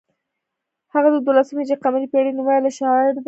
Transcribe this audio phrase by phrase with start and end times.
[0.93, 3.19] هغه د دولسم هجري قمري پیړۍ نومیالی شاعر دی.